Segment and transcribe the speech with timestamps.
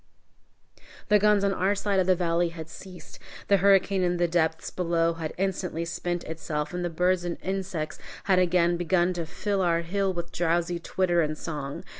[1.09, 3.19] The guns on our side of the valley had ceased,
[3.49, 7.99] the hurricane in the depths below had instantly spent itself, and the birds and insects
[8.23, 11.83] had again begun to fill our hill with drowsy twitter and song.